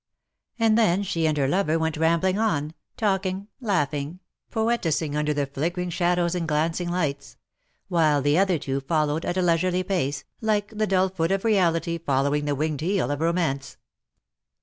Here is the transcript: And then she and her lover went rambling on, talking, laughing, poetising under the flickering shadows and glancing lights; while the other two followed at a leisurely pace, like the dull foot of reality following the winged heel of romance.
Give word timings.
And 0.57 0.79
then 0.79 1.03
she 1.03 1.27
and 1.27 1.37
her 1.37 1.47
lover 1.47 1.77
went 1.77 1.95
rambling 1.95 2.39
on, 2.39 2.73
talking, 2.97 3.49
laughing, 3.59 4.19
poetising 4.49 5.15
under 5.15 5.31
the 5.31 5.45
flickering 5.45 5.91
shadows 5.91 6.33
and 6.33 6.47
glancing 6.47 6.89
lights; 6.89 7.37
while 7.87 8.19
the 8.19 8.35
other 8.35 8.57
two 8.57 8.79
followed 8.81 9.25
at 9.25 9.37
a 9.37 9.43
leisurely 9.43 9.83
pace, 9.83 10.23
like 10.41 10.75
the 10.75 10.87
dull 10.87 11.09
foot 11.09 11.31
of 11.31 11.45
reality 11.45 11.99
following 11.99 12.45
the 12.45 12.55
winged 12.55 12.81
heel 12.81 13.11
of 13.11 13.21
romance. 13.21 13.77